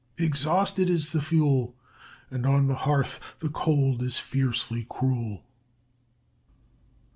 "'Exhausted 0.17 0.89
is 0.89 1.11
the 1.11 1.21
fuel, 1.21 1.75
And 2.31 2.43
on 2.47 2.65
the 2.65 2.73
hearth 2.73 3.35
the 3.37 3.49
cold 3.49 4.01
is 4.01 4.17
fiercely 4.17 4.87
cruel.'" 4.89 5.43